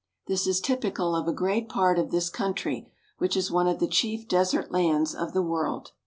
[0.25, 3.87] This is typical of a great part of this country, which is one of the
[3.87, 5.91] chief desert lands of the world.